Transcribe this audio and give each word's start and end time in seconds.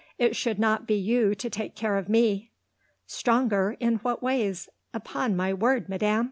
It 0.17 0.35
should 0.35 0.57
not 0.57 0.87
be 0.87 0.95
you 0.95 1.35
to 1.35 1.47
take 1.47 1.75
care 1.75 1.95
of 1.95 2.09
me." 2.09 2.49
"Stronger? 3.05 3.77
In 3.79 3.97
what 3.97 4.23
ways? 4.23 4.67
Upon 4.95 5.35
my 5.35 5.53
word, 5.53 5.89
Madam!" 5.89 6.19